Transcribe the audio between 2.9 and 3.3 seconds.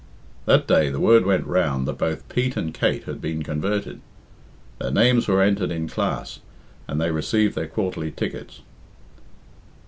had